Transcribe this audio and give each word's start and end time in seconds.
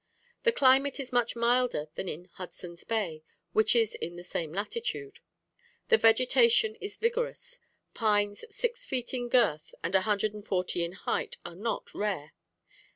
The 0.41 0.51
climate 0.51 0.99
is 0.99 1.13
much 1.13 1.35
milder 1.35 1.89
than 1.93 2.09
in 2.09 2.25
Hudson's 2.25 2.83
Bay, 2.83 3.23
which 3.53 3.75
is 3.75 3.93
in 3.93 4.15
the 4.15 4.23
same 4.23 4.51
latitude. 4.51 5.19
The 5.89 5.97
vegetation 5.99 6.73
is 6.77 6.97
vigorous; 6.97 7.59
pines 7.93 8.43
six 8.49 8.87
feet 8.87 9.13
in 9.13 9.29
girth, 9.29 9.75
and 9.83 9.93
a 9.93 10.01
hundred 10.01 10.33
and 10.33 10.43
forty 10.43 10.83
in 10.83 10.93
height, 10.93 11.37
are 11.45 11.53
not 11.53 11.93
rare. 11.93 12.33